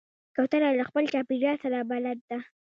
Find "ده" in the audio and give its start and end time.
2.29-2.39